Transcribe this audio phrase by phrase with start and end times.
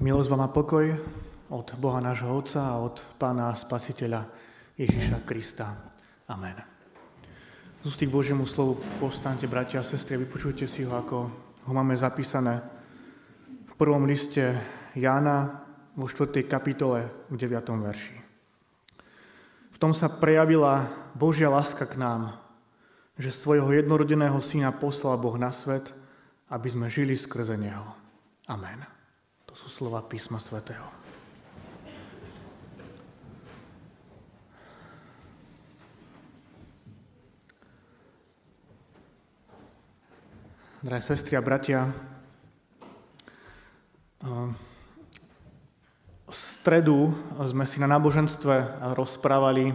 [0.00, 0.96] Milosť vám a pokoj
[1.52, 4.24] od Boha nášho Otca a od Pána Spasiteľa
[4.80, 5.76] Ježiša Krista.
[6.24, 6.56] Amen.
[7.84, 11.16] Z ústy k Božiemu slovu povstante, bratia a sestry, vypočujte si ho, ako
[11.68, 12.64] ho máme zapísané
[13.68, 14.56] v prvom liste
[14.96, 16.48] Jána vo 4.
[16.48, 17.60] kapitole v 9.
[17.60, 18.16] verši.
[19.68, 22.40] V tom sa prejavila Božia láska k nám,
[23.20, 25.92] že svojho jednorodeného syna poslal Boh na svet,
[26.48, 27.84] aby sme žili skrze Neho.
[28.48, 28.99] Amen.
[29.50, 30.86] To sú slova písma svätého.
[40.80, 41.90] Drahé sestry a bratia,
[46.30, 47.12] v stredu
[47.44, 49.74] sme si na náboženstve rozprávali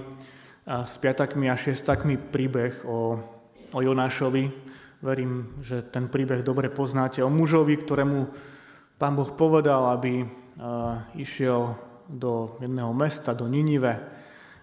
[0.65, 3.21] s piatakmi a šiestakmi príbeh o,
[3.69, 4.49] o Jonášovi.
[5.03, 7.21] Verím, že ten príbeh dobre poznáte.
[7.21, 8.54] O mužovi, ktorému
[8.95, 10.23] Pán Boh povedal, aby
[11.19, 11.75] išiel
[12.07, 13.91] do jedného mesta, do Ninive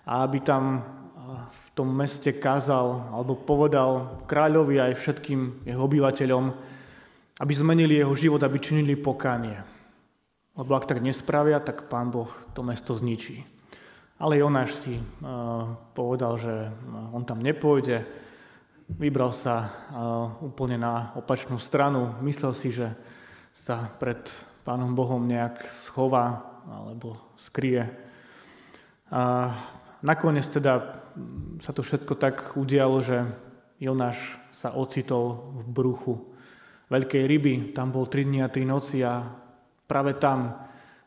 [0.09, 0.81] a aby tam
[1.53, 6.45] v tom meste kázal alebo povedal kráľovi aj všetkým jeho obyvateľom,
[7.45, 9.61] aby zmenili jeho život, aby činili pokánie.
[10.57, 13.45] Lebo ak tak nespravia, tak pán Boh to mesto zničí.
[14.17, 14.97] Ale Jonáš si
[15.93, 16.73] povedal, že
[17.13, 18.01] on tam nepôjde,
[18.97, 19.73] vybral sa
[20.41, 22.97] úplne na opačnú stranu, myslel si, že
[23.53, 24.19] sa pred
[24.65, 27.85] Pánom Bohom nejak schová alebo skrie.
[29.13, 29.53] A
[30.01, 31.03] nakoniec teda
[31.61, 33.27] sa to všetko tak udialo, že
[33.83, 34.19] Jonáš
[34.55, 36.15] sa ocitol v bruchu
[36.89, 37.55] veľkej ryby.
[37.75, 39.27] Tam bol 3 dní a 3 noci a
[39.91, 40.55] práve tam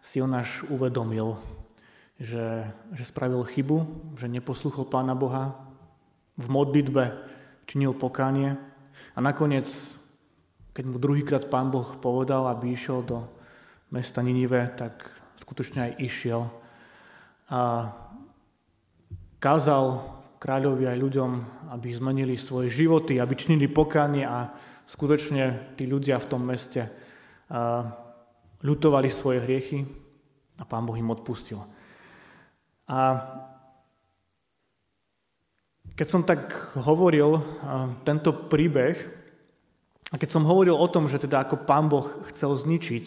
[0.04, 1.40] si Jonáš uvedomil,
[2.20, 3.78] že, že spravil chybu,
[4.20, 5.56] že neposluchol Pána Boha,
[6.36, 7.16] v modlitbe
[7.64, 8.60] činil pokánie
[9.16, 9.72] a nakoniec
[10.76, 13.24] keď mu druhýkrát pán Boh povedal, aby išiel do
[13.96, 15.08] mesta Ninive, tak
[15.40, 16.52] skutočne aj išiel.
[17.48, 17.96] A
[19.40, 20.04] kázal
[20.36, 21.32] kráľovi aj ľuďom,
[21.72, 24.52] aby zmenili svoje životy, aby činili pokánie a
[24.84, 26.92] skutočne tí ľudia v tom meste
[28.60, 29.88] ľutovali svoje hriechy
[30.60, 31.64] a pán Boh im odpustil.
[32.92, 33.00] A
[35.96, 36.52] keď som tak
[36.84, 37.40] hovoril
[38.04, 39.24] tento príbeh,
[40.16, 43.06] a keď som hovoril o tom, že teda ako pán Boh chcel zničiť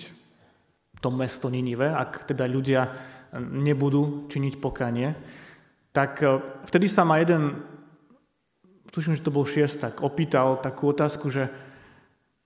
[1.01, 2.93] to mesto Ninive, ak teda ľudia
[3.41, 5.17] nebudú činiť pokanie,
[5.89, 6.37] tak e,
[6.69, 7.65] vtedy sa ma jeden,
[8.93, 11.49] tuším, že to bol šiestak, opýtal takú otázku, že,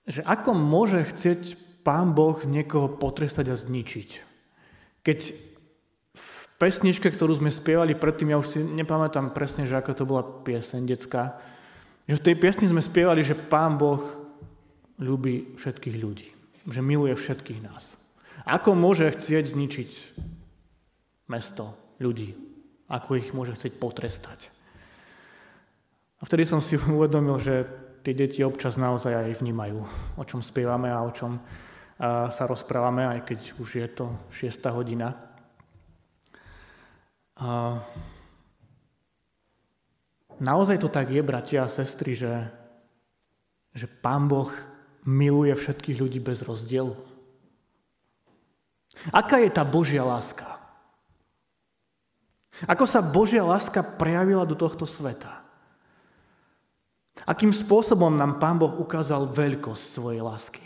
[0.07, 4.09] že ako môže chcieť pán Boh niekoho potrestať a zničiť.
[5.03, 5.19] Keď
[6.15, 10.23] v pesničke, ktorú sme spievali predtým, ja už si nepamätám presne, že ako to bola
[10.23, 11.35] pieseň detská,
[12.07, 14.22] že v tej piesni sme spievali, že pán Boh
[15.03, 16.29] ľubí všetkých ľudí,
[16.71, 17.99] že miluje všetkých nás.
[18.47, 19.89] Ako môže chcieť zničiť
[21.27, 22.35] mesto, ľudí?
[22.87, 24.47] Ako ich môže chcieť potrestať?
[26.19, 27.67] A vtedy som si uvedomil, že
[28.03, 29.79] tie deti občas naozaj aj vnímajú,
[30.15, 31.39] o čom spievame a o čom
[32.03, 34.75] sa rozprávame, aj keď už je to 6.
[34.75, 35.15] hodina.
[37.39, 37.79] A
[40.41, 42.33] naozaj to tak je, bratia a sestry, že,
[43.71, 44.51] že Pán Boh
[45.03, 46.95] miluje všetkých ľudí bez rozdielu.
[49.11, 50.47] Aká je tá Božia láska?
[52.63, 55.43] Ako sa Božia láska prejavila do tohto sveta?
[57.23, 60.63] Akým spôsobom nám Pán Boh ukázal veľkosť svojej lásky?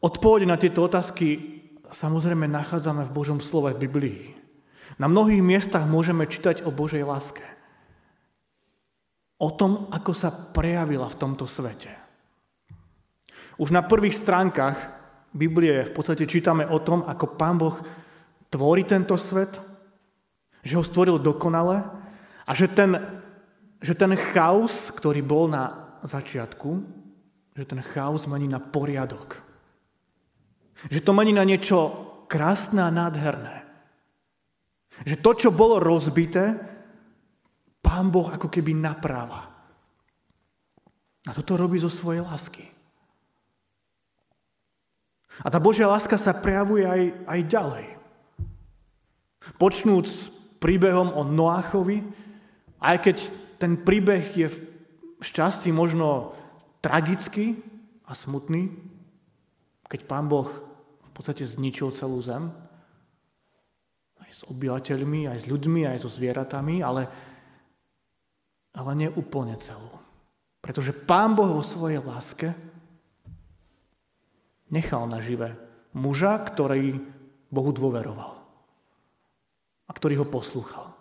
[0.00, 1.58] Odpovede na tieto otázky
[1.90, 4.22] samozrejme nachádzame v Božom slove v Biblii.
[4.96, 7.55] Na mnohých miestach môžeme čítať o Božej láske
[9.36, 11.92] o tom, ako sa prejavila v tomto svete.
[13.56, 14.76] Už na prvých stránkach
[15.32, 17.76] Biblie v podstate čítame o tom, ako Pán Boh
[18.48, 19.60] tvorí tento svet,
[20.64, 21.84] že ho stvoril dokonale
[22.48, 22.96] a že ten,
[23.80, 26.70] že ten chaos, ktorý bol na začiatku,
[27.56, 29.40] že ten chaos mení na poriadok.
[30.92, 31.78] Že to mení na niečo
[32.28, 33.64] krásne a nádherné.
[35.04, 36.75] Že to, čo bolo rozbité,
[37.86, 39.46] Pán Boh ako keby napráva.
[41.26, 42.66] A toto robí zo svojej lásky.
[45.44, 47.86] A tá Božia láska sa prejavuje aj, aj ďalej.
[49.60, 50.06] Počnúc
[50.58, 52.02] príbehom o Noáchovi,
[52.82, 53.16] aj keď
[53.62, 54.56] ten príbeh je v
[55.22, 56.34] šťastí možno
[56.80, 57.60] tragický
[58.08, 58.72] a smutný,
[59.86, 60.48] keď pán Boh
[61.02, 62.50] v podstate zničil celú zem,
[64.20, 67.08] aj s obyvateľmi, aj s ľuďmi, aj so zvieratami, ale
[68.76, 69.88] ale nie úplne celú.
[70.60, 72.52] Pretože Pán Boh vo svojej láske
[74.68, 75.56] nechal nažive
[75.96, 77.00] muža, ktorý
[77.48, 78.36] Bohu dôveroval
[79.86, 80.92] a ktorý ho poslúchal.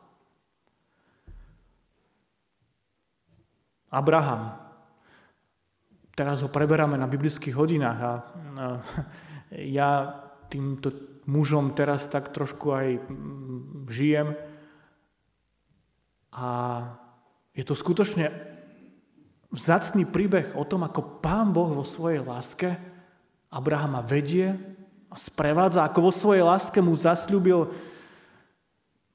[3.92, 4.62] Abraham.
[6.16, 8.12] Teraz ho preberáme na biblických hodinách a
[9.80, 9.90] ja
[10.48, 14.32] týmto mužom teraz tak trošku aj mm, žijem.
[16.36, 16.50] A
[17.56, 18.30] je to skutočne
[19.56, 22.76] vzácný príbeh o tom, ako Pán Boh vo svojej láske
[23.48, 24.52] Abrahama vedie
[25.08, 27.72] a sprevádza, ako vo svojej láske mu zasľúbil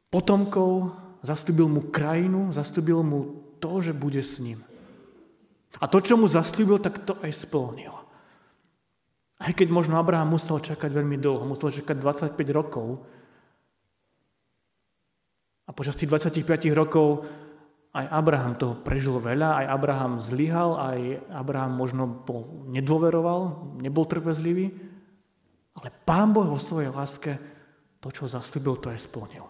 [0.08, 3.20] potomkov, zasľúbil mu krajinu, zasľúbil mu
[3.60, 4.64] to, že bude s ním.
[5.78, 7.92] A to, čo mu zasľúbil, tak to aj splnil.
[9.40, 13.04] Aj keď možno Abraham musel čakať veľmi dlho, musel čakať 25 rokov.
[15.64, 17.28] A počas tých 25 rokov
[17.90, 20.98] aj Abraham toho prežil veľa, aj Abraham zlyhal, aj
[21.34, 24.70] Abraham možno bol, nedôveroval, nebol trpezlivý,
[25.74, 27.34] ale Pán Boh vo svojej láske
[27.98, 29.46] to, čo zaslúbil, to aj splnil.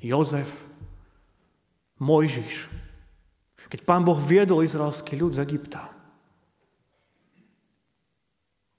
[0.00, 0.48] Jozef,
[2.00, 2.72] Mojžiš,
[3.68, 6.00] keď Pán Boh viedol izraelský ľud z Egypta,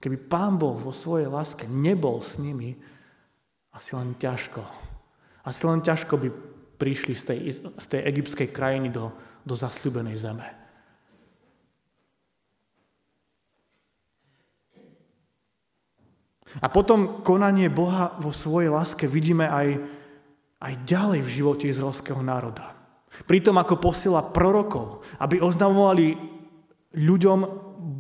[0.02, 2.74] Keby Pán Boh vo svojej láske nebol s nimi,
[3.70, 4.66] asi len ťažko.
[5.46, 6.28] Asi len ťažko by
[6.82, 9.14] prišli z tej, z tej egyptskej krajiny do,
[9.46, 10.48] do zasľubenej zeme.
[16.60, 19.80] A potom konanie Boha vo svojej láske vidíme aj,
[20.60, 22.76] aj ďalej v živote izraelského národa.
[23.24, 26.20] Pritom ako posiela prorokov, aby oznamovali
[26.92, 27.40] ľuďom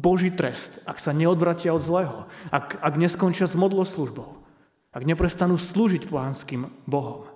[0.04, 4.44] Boží trest, ak sa neodvratia od zlého, ak, ak neskončia s modloslužbou,
[4.92, 7.31] ak neprestanú slúžiť pohanským Bohom.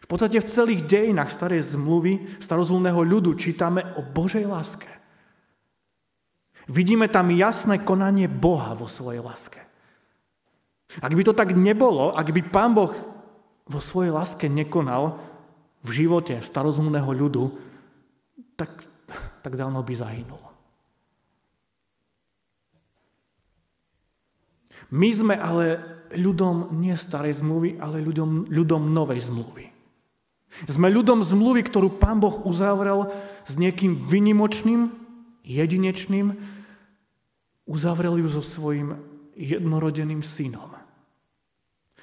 [0.00, 4.88] V podstate v celých dejinách starej zmluvy starozulného ľudu čítame o Božej láske.
[6.70, 9.60] Vidíme tam jasné konanie Boha vo svojej láske.
[10.98, 12.90] Ak by to tak nebolo, ak by Pán Boh
[13.70, 15.22] vo svojej láske nekonal
[15.86, 17.44] v živote starozumného ľudu,
[18.58, 18.70] tak,
[19.46, 20.42] tak dávno by zahynul.
[24.90, 25.78] My sme ale
[26.18, 29.69] ľudom nie starej zmluvy, ale ľudom, ľudom novej zmluvy.
[30.66, 33.06] Sme ľudom zmluvy, ktorú Pán Boh uzavrel
[33.46, 34.90] s niekým vynimočným,
[35.46, 36.34] jedinečným,
[37.70, 38.98] uzavrel ju so svojím
[39.38, 40.74] jednorodeným synom.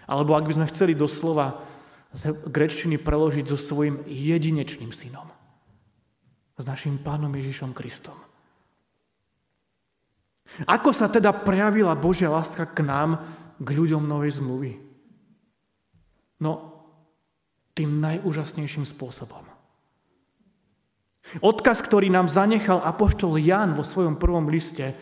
[0.08, 1.60] Alebo ak by sme chceli doslova
[2.16, 5.28] z grečtiny preložiť so svojím jedinečným synom.
[6.58, 8.16] S našim pánom Ježišom Kristom.
[10.66, 13.20] Ako sa teda prejavila Božia láska k nám,
[13.60, 14.72] k ľuďom novej zmluvy?
[16.40, 16.77] No,
[17.78, 19.46] tým najúžasnejším spôsobom.
[21.44, 24.96] Odkaz, ktorý nám zanechal apoštol Jan vo svojom prvom liste,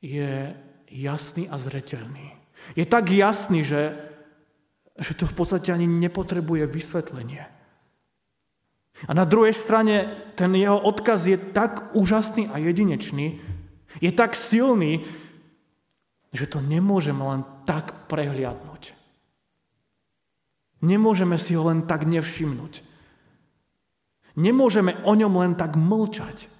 [0.00, 0.54] je
[0.88, 2.32] jasný a zreteľný.
[2.78, 3.98] Je tak jasný, že,
[4.96, 7.44] že to v podstate ani nepotrebuje vysvetlenie.
[9.02, 13.42] A na druhej strane ten jeho odkaz je tak úžasný a jedinečný,
[13.98, 15.02] je tak silný,
[16.32, 19.01] že to nemôžeme len tak prehliadnúť.
[20.82, 22.82] Nemôžeme si ho len tak nevšimnúť.
[24.34, 26.50] Nemôžeme o ňom len tak mlčať.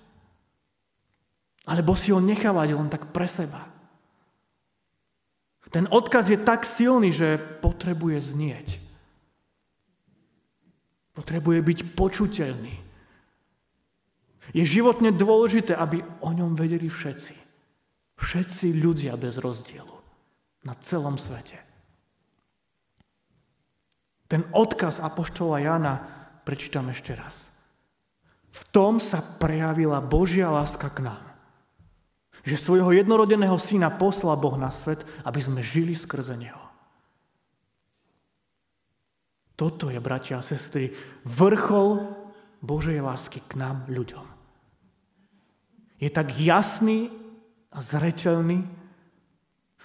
[1.66, 3.66] Alebo si ho nechávať len tak pre seba.
[5.72, 8.68] Ten odkaz je tak silný, že potrebuje znieť.
[11.16, 12.76] Potrebuje byť počuteľný.
[14.52, 17.34] Je životne dôležité, aby o ňom vedeli všetci.
[18.20, 19.96] Všetci ľudia bez rozdielu.
[20.68, 21.71] Na celom svete.
[24.32, 26.00] Ten odkaz Apoštola Jana
[26.48, 27.52] prečítam ešte raz.
[28.48, 31.20] V tom sa prejavila Božia láska k nám.
[32.40, 36.64] Že svojho jednorodeného syna poslal Boh na svet, aby sme žili skrze Neho.
[39.52, 40.96] Toto je, bratia a sestry,
[41.28, 42.00] vrchol
[42.64, 44.32] Božej lásky k nám, ľuďom
[46.02, 47.14] je tak jasný
[47.70, 48.66] a zreteľný,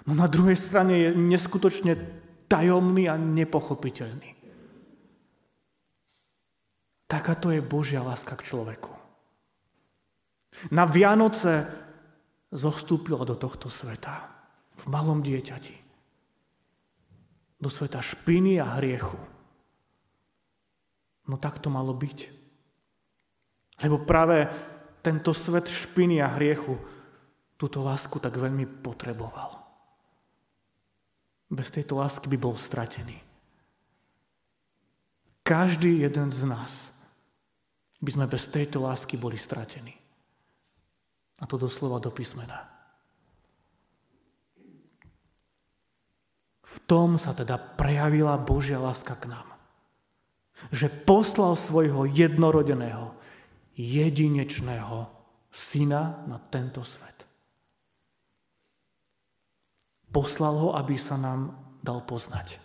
[0.10, 1.94] no na druhej strane je neskutočne
[2.50, 4.34] tajomný a nepochopiteľný.
[7.08, 8.92] Takáto je Božia láska k človeku.
[10.76, 11.64] Na Vianoce
[12.52, 14.28] zostúpila do tohto sveta
[14.76, 15.76] v malom dieťati.
[17.58, 19.18] Do sveta špiny a hriechu.
[21.32, 22.20] No tak to malo byť.
[23.88, 24.52] Lebo práve
[25.00, 26.76] tento svet špiny a hriechu
[27.56, 29.64] túto lásku tak veľmi potreboval.
[31.48, 33.16] Bez tejto lásky by bol stratený.
[35.48, 36.97] Každý jeden z nás
[37.98, 39.94] by sme bez tejto lásky boli stratení.
[41.38, 42.66] A to doslova do písmena.
[46.68, 49.48] V tom sa teda prejavila Božia láska k nám.
[50.74, 53.14] Že poslal svojho jednorodeného,
[53.78, 55.10] jedinečného
[55.54, 57.26] syna na tento svet.
[60.10, 62.58] Poslal ho, aby sa nám dal poznať.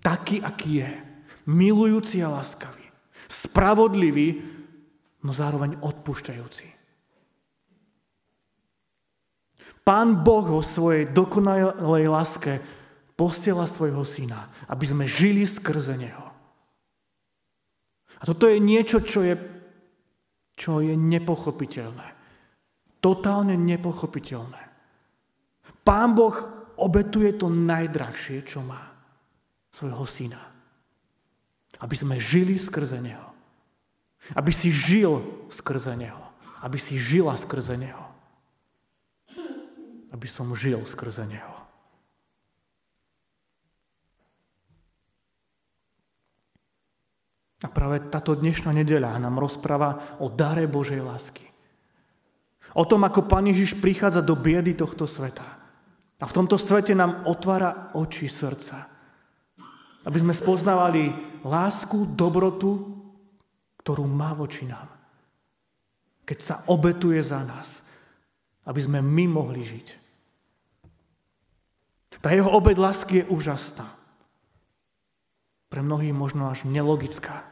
[0.00, 0.90] Taký, aký je.
[1.44, 2.83] Milujúci a láskavý.
[3.34, 4.38] Spravodlivý,
[5.26, 6.66] no zároveň odpúšťajúci.
[9.84, 12.56] Pán Boh vo svojej dokonalej láske
[13.12, 16.24] posiela svojho syna, aby sme žili skrze neho.
[18.16, 19.36] A toto je niečo, čo je,
[20.56, 22.08] čo je nepochopiteľné.
[23.04, 24.62] Totálne nepochopiteľné.
[25.84, 26.32] Pán Boh
[26.80, 28.80] obetuje to najdrahšie, čo má.
[29.68, 30.53] Svojho syna.
[31.84, 33.28] Aby sme žili skrze neho.
[34.32, 35.20] Aby si žil
[35.52, 36.24] skrze neho.
[36.64, 38.14] Aby si žila skrze neho
[40.14, 41.66] aby som žil skrze Neho.
[47.66, 51.50] A práve táto dnešná nedeľa nám rozpráva o dare Božej lásky.
[52.78, 55.46] O tom, ako Pán Ježiš prichádza do biedy tohto sveta.
[56.22, 58.93] A v tomto svete nám otvára oči srdca.
[60.04, 61.12] Aby sme spoznávali
[61.44, 62.94] lásku, dobrotu,
[63.80, 64.88] ktorú má voči nám.
[66.24, 67.80] Keď sa obetuje za nás.
[68.64, 69.86] Aby sme my mohli žiť.
[72.24, 73.84] Tá jeho obed lásky je úžasná.
[75.68, 77.44] Pre mnohých možno až nelogická.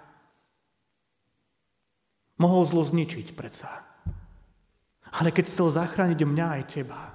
[2.40, 3.68] Mohol zlo zničiť predsa.
[5.12, 7.12] Ale keď chcel zachrániť mňa aj teba,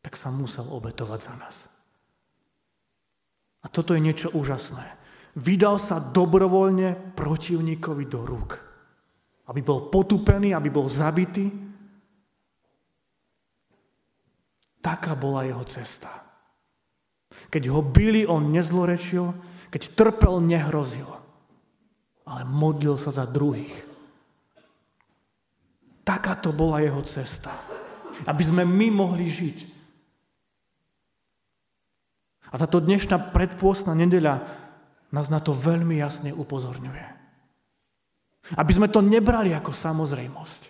[0.00, 1.56] tak sa musel obetovať za nás.
[3.66, 4.94] A toto je niečo úžasné.
[5.34, 8.62] Vydal sa dobrovoľne protivníkovi do rúk.
[9.50, 11.66] Aby bol potupený, aby bol zabitý,
[14.86, 16.22] Taká bola jeho cesta.
[17.50, 19.34] Keď ho byli, on nezlorečil,
[19.66, 21.10] keď trpel, nehrozil,
[22.22, 23.74] ale modlil sa za druhých.
[26.06, 27.50] Taká to bola jeho cesta.
[28.30, 29.75] Aby sme my mohli žiť.
[32.50, 34.46] A táto dnešná predpôstna nedeľa
[35.10, 37.06] nás na to veľmi jasne upozorňuje.
[38.54, 40.62] Aby sme to nebrali ako samozrejmosť.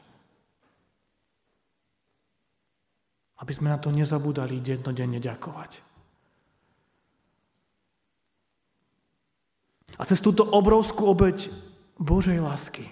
[3.37, 5.85] Aby sme na to nezabudali jednodenne ďakovať.
[9.97, 11.49] A cez túto obrovskú obeď
[11.97, 12.85] Božej lásky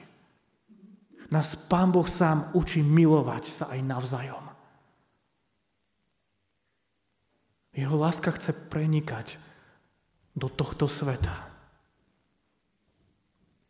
[1.32, 4.43] nás Pán Boh sám učí milovať sa aj navzájom.
[7.74, 9.36] Jeho láska chce prenikať
[10.38, 11.50] do tohto sveta.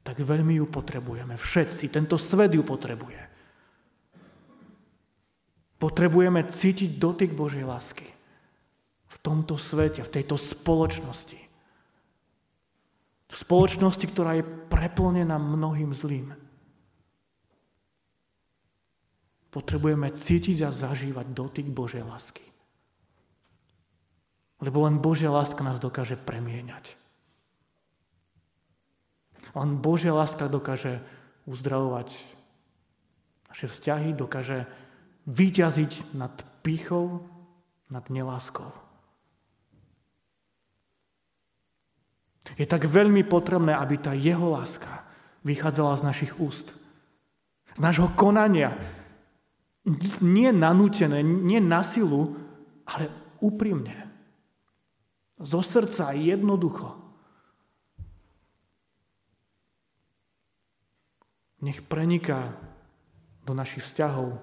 [0.05, 1.41] Tak veľmi ju potrebujeme.
[1.41, 1.89] Všetci.
[1.89, 3.21] Tento svet ju potrebuje.
[5.81, 8.09] Potrebujeme cítiť dotyk Božej lásky
[9.09, 11.41] v tomto svete, v tejto spoločnosti.
[13.29, 16.37] V spoločnosti, ktorá je preplnená mnohým zlým.
[19.49, 22.54] Potrebujeme cítiť a zažívať dotyk Božej lásky.
[24.65, 26.97] Lebo len Božia láska nás dokáže premieňať.
[29.53, 31.05] Len Božia láska dokáže
[31.45, 32.17] uzdravovať
[33.53, 34.65] naše vzťahy, dokáže
[35.29, 36.33] vyťaziť nad
[36.65, 37.21] pýchou,
[37.93, 38.73] nad neláskou.
[42.57, 45.05] Je tak veľmi potrebné, aby tá jeho láska
[45.45, 46.73] vychádzala z našich úst.
[47.77, 48.73] Z nášho konania.
[50.25, 52.37] Nie nanútené, nie na silu,
[52.89, 53.13] ale
[53.45, 54.05] úprimne.
[55.39, 56.95] Zo srdca jednoducho.
[61.65, 62.55] Nech preniká
[63.43, 64.37] do našich vzťahov,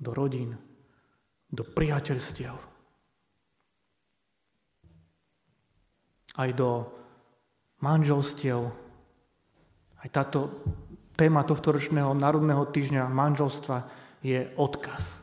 [0.00, 0.56] do rodín,
[1.50, 2.54] do priateľstiev.
[6.38, 6.86] Aj do
[7.82, 8.70] manželstiev.
[10.00, 10.64] Aj táto
[11.18, 13.84] téma tohto ročného národného týždňa manželstva
[14.24, 15.20] je odkaz.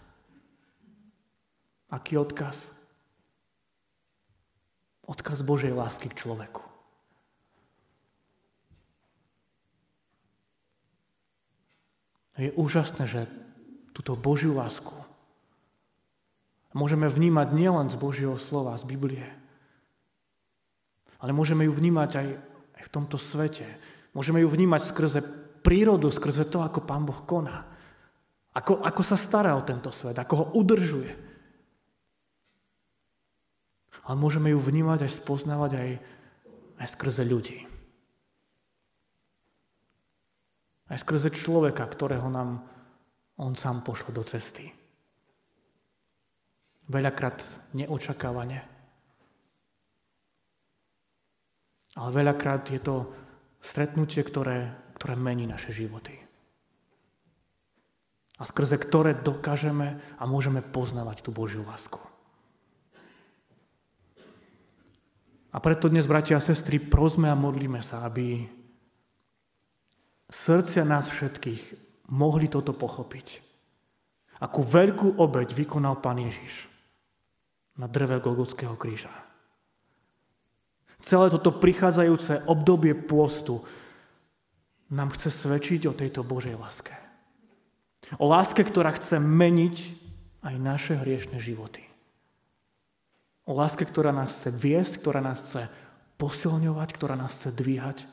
[1.89, 2.76] Aký odkaz?
[5.07, 6.67] Odkaz Božej lásky k človeku.
[12.37, 13.21] Je úžasné, že
[13.97, 14.93] túto Božiu lásku.
[16.75, 19.25] Môžeme vnímať nielen z Božieho slova, z Biblie,
[21.17, 22.27] ale môžeme ju vnímať aj,
[22.87, 23.65] v tomto svete.
[24.13, 25.19] Môžeme ju vnímať skrze
[25.65, 27.65] prírodu, skrze to, ako Pán Boh koná.
[28.53, 31.26] Ako, ako sa stará o tento svet, ako ho udržuje.
[34.07, 35.89] Ale môžeme ju vnímať aj spoznávať aj,
[36.79, 37.59] aj skrze ľudí.
[40.87, 42.63] Aj skrze človeka, ktorého nám
[43.35, 44.71] on sám pošle do cesty.
[46.87, 47.43] Veľakrát
[47.75, 48.59] neočakávane.
[51.99, 53.11] Ale veľakrát je to
[53.59, 56.15] stretnutie, ktoré, ktoré mení naše životy.
[58.39, 61.99] A skrze ktoré dokážeme a môžeme poznávať tú Božiu lásku.
[65.57, 68.45] A preto dnes, bratia a sestry, prosme a modlíme sa, aby
[70.29, 71.61] srdcia nás všetkých
[72.13, 73.41] mohli toto pochopiť.
[74.37, 76.69] Akú veľkú obeď vykonal Pán Ježiš
[77.73, 79.09] na dreve Golgotského kríža.
[81.01, 83.65] Celé toto prichádzajúce obdobie pôstu
[84.93, 86.93] nám chce svedčiť o tejto Božej láske.
[88.21, 89.75] O láske, ktorá chce meniť
[90.45, 91.86] aj naše hriešne životy.
[93.47, 95.71] O láske, ktorá nás chce viesť, ktorá nás chce
[96.19, 98.03] posilňovať, ktorá nás chce dvíhať.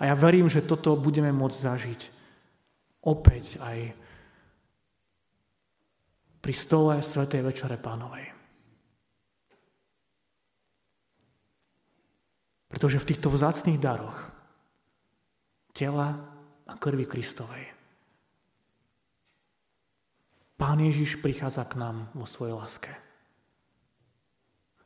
[0.00, 2.00] A ja verím, že toto budeme môcť zažiť
[3.04, 3.92] opäť aj
[6.42, 8.32] pri stole Svetej Večere Pánovej.
[12.72, 14.32] Pretože v týchto vzácných daroch
[15.76, 16.18] tela
[16.64, 17.81] a krvi Kristovej
[20.62, 22.94] Pán Ježiš prichádza k nám vo svojej láske.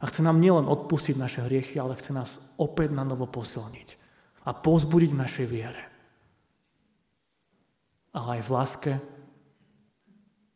[0.01, 4.01] A chce nám nielen odpustiť naše hriechy, ale chce nás opäť na novo posilniť
[4.49, 5.85] a pozbudiť v našej viere.
[8.17, 8.93] Ale aj v láske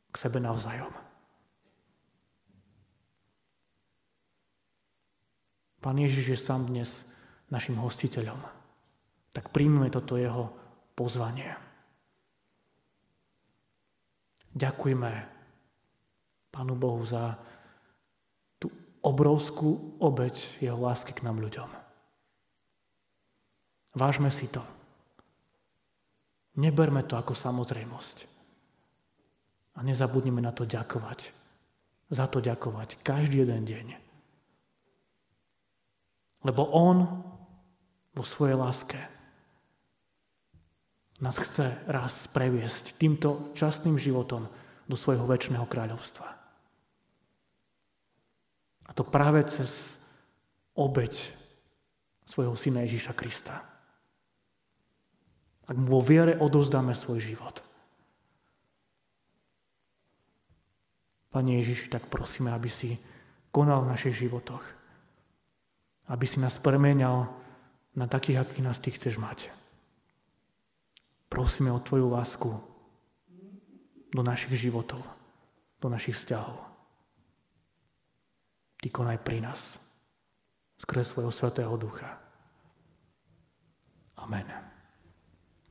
[0.09, 0.89] k sebe navzájom.
[5.85, 7.05] Pán Ježiš je sám dnes
[7.53, 8.41] našim hostiteľom.
[9.37, 10.49] Tak príjmeme toto jeho
[10.97, 11.70] pozvanie.
[14.54, 15.12] Ďakujme
[16.50, 17.38] Pánu Bohu za
[18.59, 18.66] tú
[19.07, 21.71] obrovskú obeď jeho lásky k nám ľuďom.
[23.95, 24.62] Vážme si to.
[26.59, 28.16] Neberme to ako samozrejmosť.
[29.78, 31.30] A nezabudnime na to ďakovať.
[32.10, 33.86] Za to ďakovať každý jeden deň.
[36.43, 37.23] Lebo On
[38.10, 38.99] vo svojej láske
[41.21, 44.49] nás chce raz previesť týmto častným životom
[44.89, 46.28] do svojho väčšného kráľovstva.
[48.89, 50.00] A to práve cez
[50.75, 51.15] obeď
[52.26, 53.63] svojho syna Ježíša Krista.
[55.71, 57.63] Ak mu vo viere odozdáme svoj život.
[61.30, 62.99] Pane Ježiši, tak prosíme, aby si
[63.54, 64.67] konal v našich životoch.
[66.11, 67.30] Aby si nás premenial
[67.95, 69.59] na takých, akých nás Ty chceš mať.
[71.30, 72.50] Prosíme o Tvoju lásku
[74.10, 74.99] do našich životov,
[75.78, 76.58] do našich vzťahov.
[78.82, 79.78] Ty konaj pri nás
[80.82, 82.19] skrze svojho Svetého Ducha.
[84.19, 84.49] Amen.